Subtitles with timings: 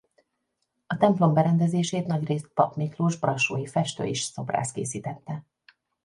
[0.87, 5.45] A templom berendezését nagyrészt Papp Miklós brassói festő és szobrász készítette.